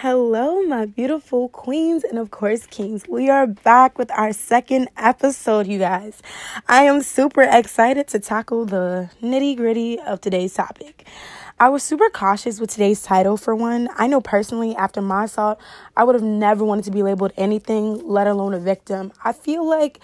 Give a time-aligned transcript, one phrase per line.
[0.00, 3.08] Hello, my beautiful queens and, of course, kings.
[3.08, 6.22] We are back with our second episode, you guys.
[6.68, 11.04] I am super excited to tackle the nitty gritty of today's topic.
[11.58, 13.88] I was super cautious with today's title for one.
[13.96, 15.58] I know personally, after my assault,
[15.96, 19.10] I would have never wanted to be labeled anything, let alone a victim.
[19.24, 19.98] I feel like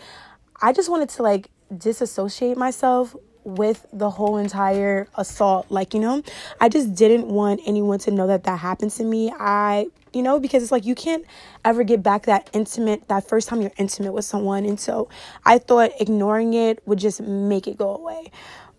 [0.61, 3.15] I just wanted to like disassociate myself
[3.45, 5.71] with the whole entire assault.
[5.71, 6.23] Like, you know,
[6.61, 9.33] I just didn't want anyone to know that that happened to me.
[9.39, 11.25] I, you know, because it's like you can't
[11.65, 14.65] ever get back that intimate, that first time you're intimate with someone.
[14.65, 15.09] And so
[15.45, 18.31] I thought ignoring it would just make it go away.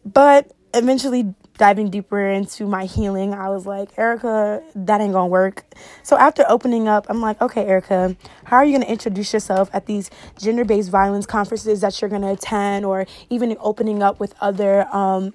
[0.04, 5.64] But eventually diving deeper into my healing, I was like, Erica, that ain't gonna work.
[6.04, 9.86] So after opening up, I'm like, okay, Erica, how are you gonna introduce yourself at
[9.86, 14.88] these gender based violence conferences that you're gonna attend, or even opening up with other
[14.94, 15.34] um,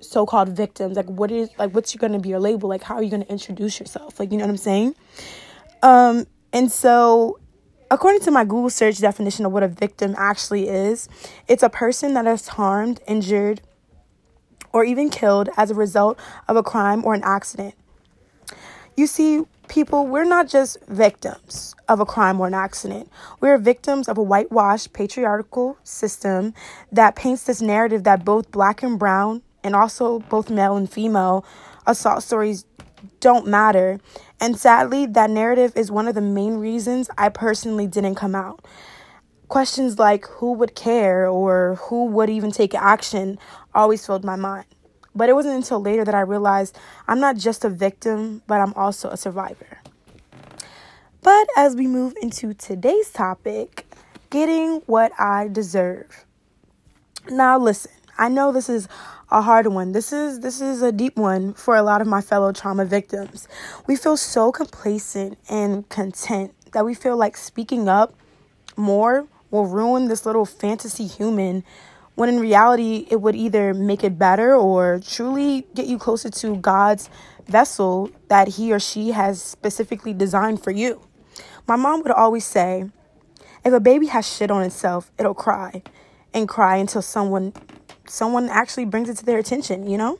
[0.00, 0.96] so called victims?
[0.96, 2.68] Like, what is like, what's gonna be your label?
[2.68, 4.20] Like, how are you gonna introduce yourself?
[4.20, 4.94] Like, you know what I'm saying?
[5.82, 7.38] Um, and so
[7.92, 11.10] According to my Google search definition of what a victim actually is,
[11.46, 13.60] it's a person that is harmed, injured,
[14.72, 17.74] or even killed as a result of a crime or an accident.
[18.96, 23.10] You see, people, we're not just victims of a crime or an accident.
[23.40, 26.52] We're victims of a whitewashed patriarchal system
[26.90, 31.44] that paints this narrative that both black and brown, and also both male and female,
[31.86, 32.66] assault stories
[33.20, 33.98] don't matter.
[34.40, 38.64] And sadly, that narrative is one of the main reasons I personally didn't come out.
[39.48, 43.38] Questions like who would care or who would even take action
[43.74, 44.66] always filled my mind.
[45.14, 48.72] But it wasn't until later that I realized I'm not just a victim, but I'm
[48.74, 49.78] also a survivor.
[51.20, 53.86] But as we move into today's topic,
[54.30, 56.24] getting what I deserve.
[57.30, 58.88] Now listen, I know this is
[59.30, 59.92] a hard one.
[59.92, 63.48] This is this is a deep one for a lot of my fellow trauma victims.
[63.86, 68.14] We feel so complacent and content that we feel like speaking up
[68.76, 71.62] more will ruin this little fantasy human
[72.14, 76.56] when in reality it would either make it better or truly get you closer to
[76.56, 77.08] God's
[77.46, 81.06] vessel that he or she has specifically designed for you.
[81.66, 82.90] My mom would always say,
[83.64, 85.82] if a baby has shit on itself, it'll cry
[86.34, 87.52] and cry until someone
[88.06, 90.18] someone actually brings it to their attention, you know?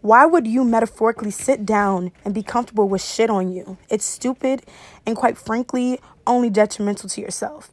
[0.00, 3.76] Why would you metaphorically sit down and be comfortable with shit on you?
[3.88, 4.64] It's stupid
[5.06, 7.70] and quite frankly only detrimental to yourself.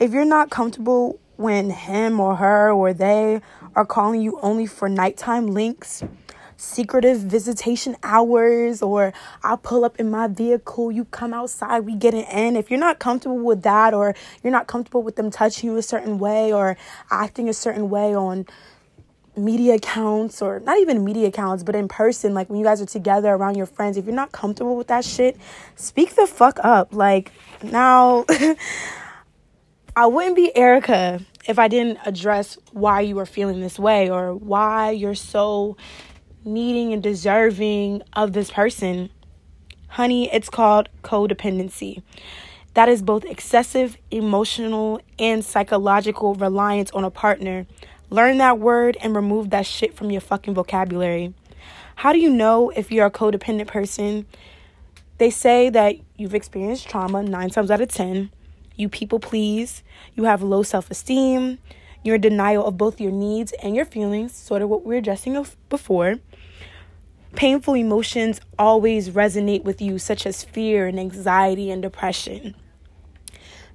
[0.00, 3.40] If you're not comfortable when him or her or they
[3.74, 6.04] are calling you only for nighttime links,
[6.56, 12.12] secretive visitation hours, or I'll pull up in my vehicle, you come outside, we get
[12.12, 12.56] it in.
[12.56, 14.14] If you're not comfortable with that, or
[14.44, 16.76] you're not comfortable with them touching you a certain way or
[17.10, 18.46] acting a certain way on
[19.36, 22.86] media accounts or not even media accounts, but in person, like when you guys are
[22.86, 25.38] together around your friends, if you're not comfortable with that shit,
[25.76, 26.94] speak the fuck up.
[26.94, 28.26] Like now,
[30.00, 34.34] I wouldn't be Erica if I didn't address why you are feeling this way or
[34.34, 35.76] why you're so
[36.42, 39.10] needing and deserving of this person.
[39.88, 42.02] Honey, it's called codependency.
[42.72, 47.66] That is both excessive emotional and psychological reliance on a partner.
[48.08, 51.34] Learn that word and remove that shit from your fucking vocabulary.
[51.96, 54.24] How do you know if you're a codependent person?
[55.18, 58.30] They say that you've experienced trauma nine times out of ten
[58.80, 59.82] you people please,
[60.14, 61.58] you have low self esteem,
[62.02, 64.98] you're in denial of both your needs and your feelings, sort of what we were
[64.98, 66.16] addressing before.
[67.36, 72.56] Painful emotions always resonate with you, such as fear and anxiety and depression.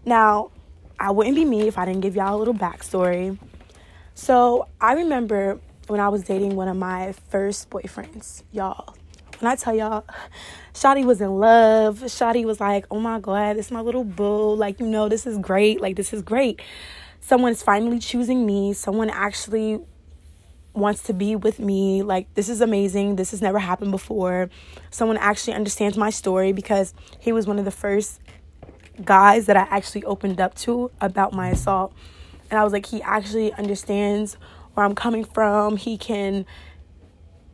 [0.04, 0.52] Now,
[1.00, 3.38] I wouldn't be me if I didn't give y'all a little backstory.
[4.14, 8.96] So, I remember when I was dating one of my first boyfriends, y'all.
[9.40, 10.06] When I tell y'all,
[10.74, 12.00] Shotty was in love.
[12.00, 14.56] Shotty was like, oh my God, this is my little boo.
[14.56, 15.82] Like, you know, this is great.
[15.82, 16.62] Like, this is great.
[17.20, 18.74] Someone's finally choosing me.
[18.74, 19.80] Someone actually
[20.74, 22.04] wants to be with me.
[22.04, 23.16] Like, this is amazing.
[23.16, 24.50] This has never happened before.
[24.92, 28.20] Someone actually understands my story because he was one of the first
[29.04, 31.94] guys that I actually opened up to about my assault.
[32.50, 34.38] And I was like, he actually understands
[34.74, 35.78] where I'm coming from.
[35.78, 36.46] He can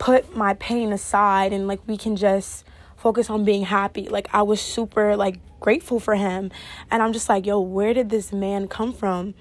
[0.02, 2.64] put my pain aside and like we can just
[2.96, 4.08] focus on being happy.
[4.08, 6.50] Like I was super like grateful for him
[6.90, 9.34] and I'm just like, "Yo, where did this man come from?"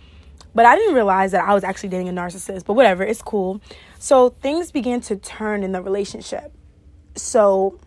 [0.54, 3.60] But I didn't realize that I was actually dating a narcissist, but whatever, it's cool.
[3.98, 6.54] So things began to turn in the relationship.
[7.16, 7.80] So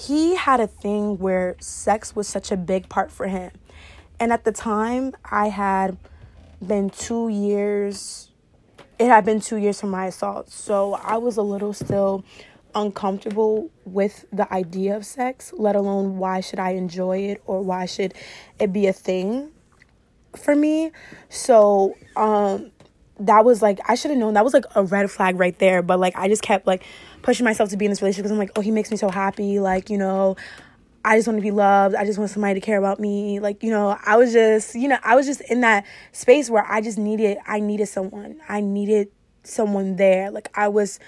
[0.00, 3.50] he had a thing where sex was such a big part for him.
[4.18, 5.98] And at the time, I had
[6.66, 8.29] been 2 years
[9.00, 10.50] it had been two years from my assault.
[10.50, 12.22] So I was a little still
[12.74, 17.86] uncomfortable with the idea of sex, let alone why should I enjoy it or why
[17.86, 18.12] should
[18.60, 19.50] it be a thing
[20.36, 20.92] for me.
[21.30, 22.70] So, um
[23.18, 25.82] that was like I should have known that was like a red flag right there,
[25.82, 26.84] but like I just kept like
[27.22, 29.10] pushing myself to be in this relationship because I'm like, "Oh, he makes me so
[29.10, 30.36] happy." Like, you know,
[31.04, 31.94] I just want to be loved.
[31.94, 33.40] I just want somebody to care about me.
[33.40, 36.66] Like, you know, I was just, you know, I was just in that space where
[36.70, 38.40] I just needed I needed someone.
[38.48, 39.08] I needed
[39.42, 40.30] someone there.
[40.30, 40.98] Like I was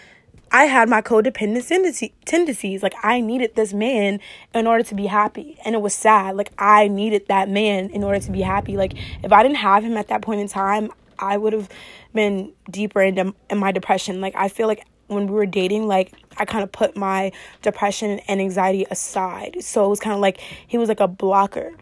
[0.50, 2.82] I had my codependent tendencies.
[2.82, 4.20] Like I needed this man
[4.54, 5.58] in order to be happy.
[5.64, 6.36] And it was sad.
[6.36, 8.76] Like I needed that man in order to be happy.
[8.76, 11.68] Like if I didn't have him at that point in time, I would have
[12.14, 14.20] been deeper into in my depression.
[14.20, 17.32] Like I feel like when we were dating, like I kind of put my
[17.62, 19.58] depression and anxiety aside.
[19.60, 21.72] So it was kind of like he was like a blocker.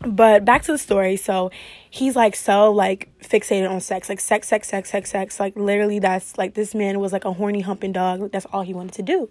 [0.00, 1.16] But back to the story.
[1.16, 1.50] So
[1.88, 5.40] he's like so like fixated on sex like sex sex sex sex sex.
[5.40, 8.30] Like literally that's like this man was like a horny humping dog.
[8.32, 9.30] That's all he wanted to do.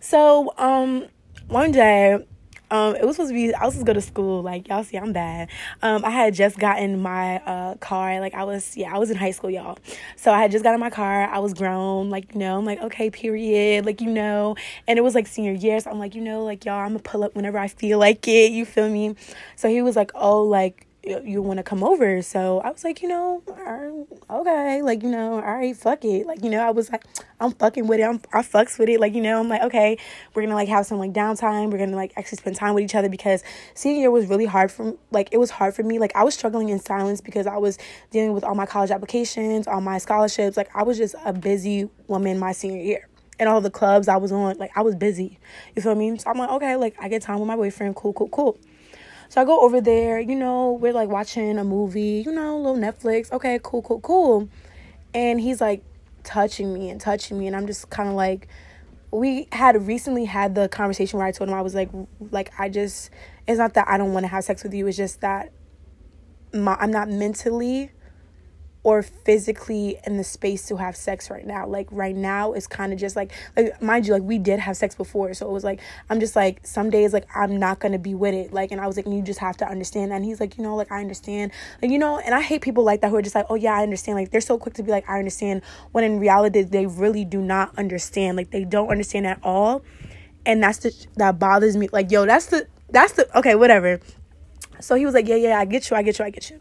[0.00, 1.06] So um
[1.48, 2.24] one day
[2.70, 3.54] um, it was supposed to be.
[3.54, 4.42] I was supposed to go to school.
[4.42, 5.50] Like y'all see, I'm bad.
[5.82, 8.20] Um, I had just gotten my uh car.
[8.20, 9.78] Like I was, yeah, I was in high school, y'all.
[10.16, 11.28] So I had just gotten my car.
[11.28, 12.10] I was grown.
[12.10, 13.84] Like you know, I'm like okay, period.
[13.86, 14.56] Like you know,
[14.88, 15.78] and it was like senior year.
[15.80, 18.26] So I'm like, you know, like y'all, I'm gonna pull up whenever I feel like
[18.28, 18.52] it.
[18.52, 19.14] You feel me?
[19.56, 22.22] So he was like, oh, like you want to come over.
[22.22, 23.42] So i was like you know
[24.30, 26.26] okay like you know all right fuck it.
[26.26, 27.04] Like you know i was like
[27.40, 28.04] i'm fucking with it.
[28.04, 29.00] I'm i fucks with it.
[29.00, 29.98] Like you know i'm like okay
[30.34, 31.70] we're gonna like have some like downtime.
[31.70, 33.42] We're gonna like actually spend time with each other because
[33.74, 35.98] senior year was really hard for like it was hard for me.
[35.98, 37.78] Like i was struggling in silence because i was
[38.10, 40.56] dealing with all my college applications all my scholarships.
[40.56, 43.08] Like i was just a busy woman my senior year.
[43.38, 45.38] And all the clubs i was on like i was busy.
[45.74, 46.16] You feel me?
[46.18, 47.96] So i'm like okay like i get time with my boyfriend.
[47.96, 48.58] Cool cool cool
[49.28, 52.58] so I go over there, you know, we're like watching a movie, you know, a
[52.58, 53.32] little Netflix.
[53.32, 54.48] Okay, cool, cool, cool.
[55.12, 55.82] And he's like
[56.24, 58.48] touching me and touching me and I'm just kind of like
[59.10, 61.90] we had recently had the conversation where I told him I was like
[62.32, 63.10] like I just
[63.46, 65.52] it's not that I don't want to have sex with you, it's just that
[66.52, 67.92] my I'm not mentally
[68.84, 71.66] or physically in the space to have sex right now.
[71.66, 74.76] Like right now it's kind of just like like mind you like we did have
[74.76, 75.32] sex before.
[75.32, 78.14] So it was like I'm just like some days like I'm not going to be
[78.14, 78.52] with it.
[78.52, 80.16] Like and I was like you just have to understand that.
[80.16, 81.50] And he's like, "You know, like I understand."
[81.80, 83.74] Like you know, and I hate people like that who are just like, "Oh yeah,
[83.74, 86.86] I understand." Like they're so quick to be like, "I understand," when in reality they
[86.86, 88.36] really do not understand.
[88.36, 89.82] Like they don't understand at all.
[90.44, 91.88] And that's the that bothers me.
[91.90, 94.00] Like, yo, that's the that's the okay, whatever.
[94.80, 96.60] So he was like, Yeah, yeah, I get you, I get you, I get you.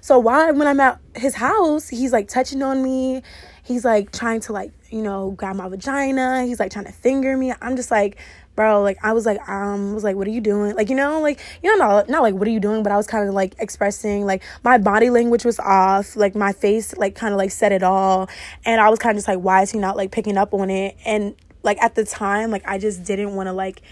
[0.00, 3.22] So why when I'm at his house, he's like touching on me.
[3.62, 6.44] He's like trying to like, you know, grab my vagina.
[6.44, 7.52] He's like trying to finger me.
[7.62, 8.18] I'm just like,
[8.54, 10.76] bro, like I was like, um, was like, what are you doing?
[10.76, 12.96] Like, you know, like, you know, not, not like what are you doing, but I
[12.96, 17.14] was kind of like expressing like my body language was off, like my face like
[17.14, 18.28] kind of like said it all.
[18.64, 20.70] And I was kind of just like, why is he not like picking up on
[20.70, 20.96] it?
[21.04, 23.82] And like at the time, like I just didn't want to like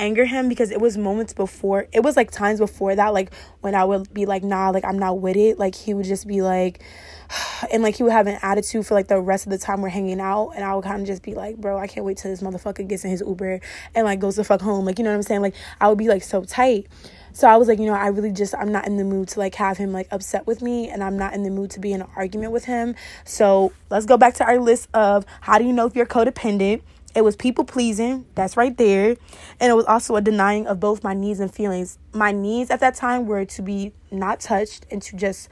[0.00, 3.74] anger him because it was moments before it was like times before that like when
[3.74, 5.58] i would be like nah like i'm not with it.
[5.58, 6.82] Like he would just be like
[7.72, 9.88] and like he would have an attitude for like the rest of the time we're
[9.88, 10.50] hanging out.
[10.50, 12.86] And i would kind of just be like bro i can't wait till this motherfucker
[12.88, 13.60] gets in his uber
[13.94, 14.84] and like goes to fuck home.
[14.84, 15.42] Like you know what i'm saying?
[15.42, 16.86] Like i would be like so tight.
[17.32, 19.38] So I was like, you know, I really just I'm not in the mood to
[19.38, 21.92] like have him like upset with me and I'm not in the mood to be
[21.92, 22.96] in an argument with him.
[23.24, 26.82] So let's go back to our list of how do you know if you're codependent?
[27.14, 29.16] It was people pleasing, that's right there.
[29.58, 31.98] And it was also a denying of both my needs and feelings.
[32.12, 35.48] My needs at that time were to be not touched and to just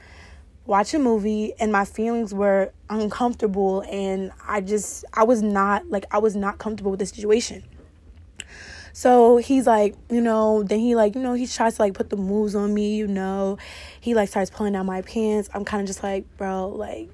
[0.65, 6.05] watch a movie and my feelings were uncomfortable and I just I was not like
[6.11, 7.63] I was not comfortable with the situation.
[8.93, 12.09] So he's like, you know, then he like, you know, he tries to like put
[12.09, 13.57] the moves on me, you know.
[13.99, 15.49] He like starts pulling down my pants.
[15.53, 17.09] I'm kind of just like, bro, like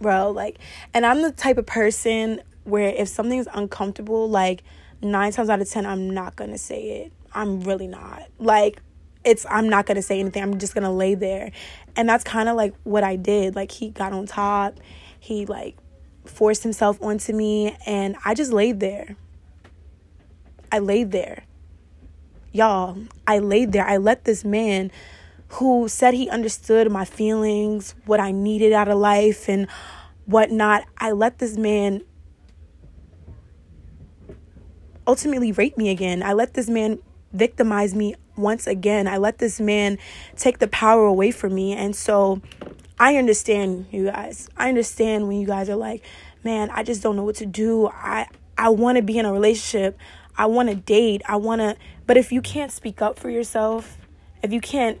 [0.00, 0.58] bro, like
[0.94, 4.62] and I'm the type of person where if something's uncomfortable, like
[5.02, 7.12] nine times out of ten, I'm not gonna say it.
[7.32, 8.28] I'm really not.
[8.38, 8.80] Like,
[9.24, 10.42] it's I'm not gonna say anything.
[10.42, 11.50] I'm just gonna lay there.
[11.96, 13.56] And that's kind of like what I did.
[13.56, 14.78] Like he got on top,
[15.18, 15.76] he like
[16.24, 19.16] forced himself onto me, and I just laid there.
[20.70, 21.44] I laid there.
[22.52, 23.86] Y'all, I laid there.
[23.86, 24.90] I let this man
[25.52, 29.66] who said he understood my feelings, what I needed out of life, and
[30.26, 32.02] whatnot, I let this man
[35.08, 36.22] ultimately rape me again.
[36.22, 36.98] I let this man
[37.32, 39.08] victimize me once again.
[39.08, 39.98] I let this man
[40.36, 41.72] take the power away from me.
[41.72, 42.42] And so
[43.00, 44.48] I understand you guys.
[44.56, 46.04] I understand when you guys are like,
[46.44, 47.88] man, I just don't know what to do.
[47.88, 49.98] I I want to be in a relationship.
[50.36, 51.22] I want to date.
[51.26, 53.96] I want to but if you can't speak up for yourself,
[54.42, 55.00] if you can't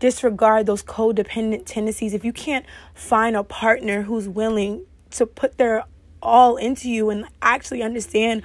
[0.00, 5.84] disregard those codependent tendencies, if you can't find a partner who's willing to put their
[6.22, 8.42] all into you and actually understand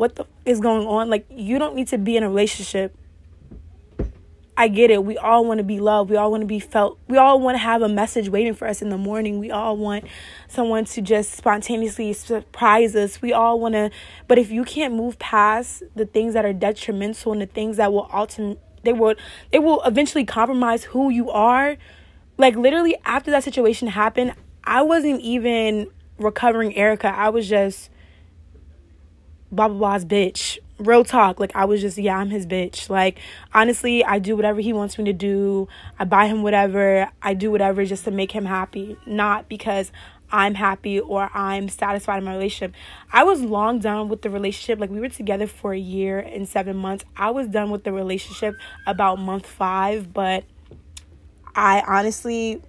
[0.00, 1.10] what the is going on.
[1.10, 2.96] Like you don't need to be in a relationship.
[4.56, 5.04] I get it.
[5.04, 6.08] We all want to be loved.
[6.08, 6.98] We all want to be felt.
[7.06, 9.38] We all want to have a message waiting for us in the morning.
[9.38, 10.04] We all want
[10.48, 13.20] someone to just spontaneously surprise us.
[13.20, 13.90] We all want to,
[14.26, 17.92] but if you can't move past the things that are detrimental and the things that
[17.92, 19.16] will ultimately they will
[19.52, 21.76] they will eventually compromise who you are.
[22.38, 24.32] Like literally after that situation happened,
[24.64, 27.08] I wasn't even recovering Erica.
[27.08, 27.90] I was just
[29.50, 30.58] blah blah bitch.
[30.78, 31.38] Real talk.
[31.38, 32.88] Like I was just, yeah, I'm his bitch.
[32.88, 33.18] Like
[33.52, 35.68] honestly, I do whatever he wants me to do.
[35.98, 37.10] I buy him whatever.
[37.22, 38.96] I do whatever just to make him happy.
[39.06, 39.92] Not because
[40.32, 42.74] I'm happy or I'm satisfied in my relationship.
[43.12, 44.78] I was long done with the relationship.
[44.78, 47.04] Like we were together for a year and seven months.
[47.16, 48.54] I was done with the relationship
[48.86, 50.44] about month five, but
[51.54, 52.62] I honestly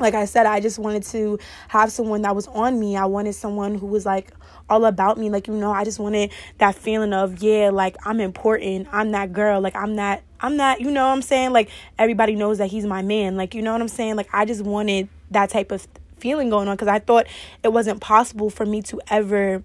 [0.00, 2.96] like I said, I just wanted to have someone that was on me.
[2.96, 4.32] I wanted someone who was like
[4.70, 5.28] all about me.
[5.28, 8.88] Like, you know, I just wanted that feeling of, yeah, like I'm important.
[8.92, 9.60] I'm that girl.
[9.60, 11.52] Like, I'm that, I'm that, you know what I'm saying?
[11.52, 13.36] Like, everybody knows that he's my man.
[13.36, 14.16] Like, you know what I'm saying?
[14.16, 15.86] Like, I just wanted that type of
[16.18, 17.26] feeling going on because I thought
[17.62, 19.62] it wasn't possible for me to ever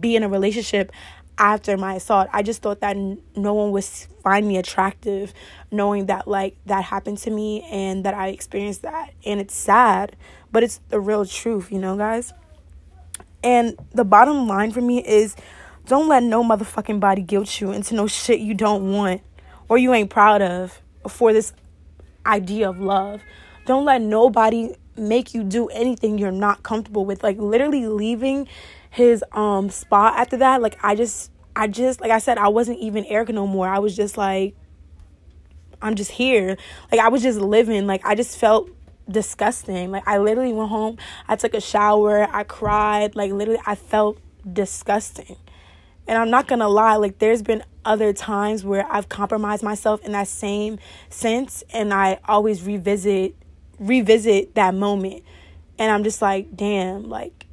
[0.00, 0.90] be in a relationship
[1.38, 2.28] after my assault.
[2.32, 2.96] I just thought that
[3.36, 5.34] no one would find me attractive
[5.70, 9.12] knowing that like that happened to me and that I experienced that.
[9.24, 10.16] And it's sad,
[10.50, 12.32] but it's the real truth, you know, guys.
[13.46, 15.36] And the bottom line for me is
[15.86, 19.22] don't let no motherfucking body guilt you into no shit you don't want
[19.68, 21.52] or you ain't proud of for this
[22.26, 23.22] idea of love.
[23.64, 27.22] Don't let nobody make you do anything you're not comfortable with.
[27.22, 28.48] Like literally leaving
[28.90, 32.80] his um spot after that, like I just I just like I said, I wasn't
[32.80, 33.68] even Erica no more.
[33.68, 34.56] I was just like
[35.80, 36.56] I'm just here.
[36.90, 37.86] Like I was just living.
[37.86, 38.70] Like I just felt
[39.08, 39.90] disgusting.
[39.90, 40.98] Like I literally went home,
[41.28, 44.18] I took a shower, I cried, like literally I felt
[44.50, 45.36] disgusting.
[46.08, 50.04] And I'm not going to lie, like there's been other times where I've compromised myself
[50.04, 53.34] in that same sense and I always revisit
[53.78, 55.22] revisit that moment
[55.78, 57.45] and i'm just like damn like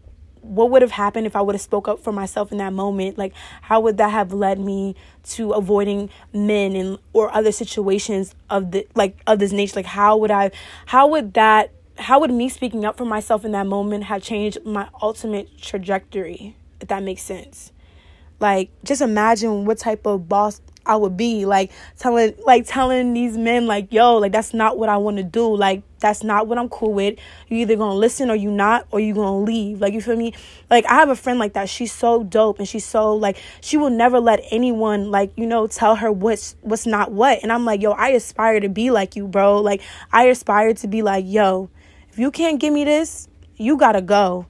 [0.44, 3.18] what would have happened if i would have spoke up for myself in that moment?
[3.18, 8.72] Like how would that have led me to avoiding men and or other situations of
[8.72, 9.76] the like of this nature?
[9.76, 10.52] Like how would i
[10.88, 14.58] how would that how would me speaking up for myself in that moment have changed
[14.66, 17.72] my ultimate trajectory if that makes sense?
[18.40, 23.38] Like just imagine what type of boss I would be like telling like telling these
[23.38, 25.56] men like yo like that's not what I want to do.
[25.56, 27.18] Like that's not what I'm cool with.
[27.48, 29.80] You either gonna listen or you not or you gonna leave.
[29.80, 30.34] Like you feel me?
[30.70, 31.70] Like I have a friend like that.
[31.70, 35.68] She's so dope and she's so like she will never let anyone like you know
[35.68, 37.42] tell her what's what's not what.
[37.44, 39.62] And I'm like yo I aspire to be like you bro.
[39.62, 41.70] Like I aspire to be like yo
[42.12, 44.48] if you can't give me this you gotta go.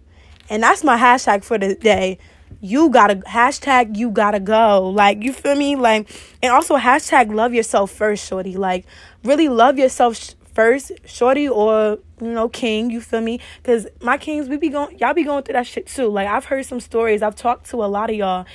[0.49, 2.19] And that's my hashtag for the day
[2.63, 4.89] you gotta hashtag you gotta go.
[4.89, 5.75] Like you feel me?
[5.75, 6.09] Like
[6.41, 8.55] and also hashtag love yourself first shorty.
[8.55, 8.85] Like
[9.25, 13.41] really love yourself sh- first shorty or you know king you feel me?
[13.61, 16.07] Because my kings we be going y'all be going through that shit too.
[16.07, 17.21] Like i've heard some stories.
[17.21, 18.45] I've talked to a lot of y'all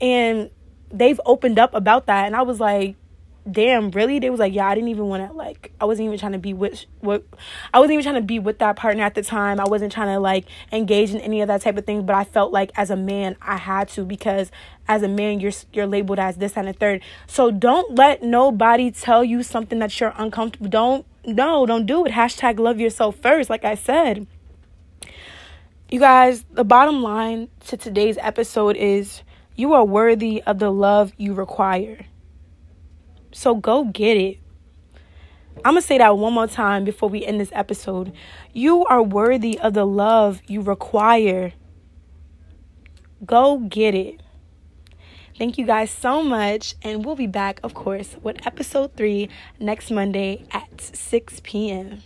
[0.00, 0.48] and
[0.92, 2.26] they've opened up about that.
[2.26, 2.94] And i was like
[3.50, 4.18] damn, really?
[4.18, 6.38] They was like, yeah, I didn't even want to like, I wasn't even trying to
[6.38, 7.24] be with what,
[7.72, 9.60] I wasn't even trying to be with that partner at the time.
[9.60, 12.04] I wasn't trying to like engage in any of that type of thing.
[12.04, 14.50] But I felt like as a man, I had to because
[14.88, 17.02] as a man, you're you're labeled as this and a third.
[17.26, 20.68] So don't let nobody tell you something that you're uncomfortable.
[20.68, 22.12] Don't no, don't do it.
[22.12, 23.50] Hashtag love yourself first.
[23.50, 24.26] Like I said.
[25.88, 29.22] You guys, the bottom line to today's episode is
[29.54, 32.06] you are worthy of the love you require.
[33.36, 34.38] So go get it.
[35.56, 38.14] I'm going to say that one more time before we end this episode.
[38.54, 41.52] You are worthy of the love you require.
[43.26, 44.22] Go get it.
[45.36, 46.76] Thank you guys so much.
[46.80, 49.28] And we'll be back, of course, with episode three
[49.60, 52.02] next Monday at 6 p.m.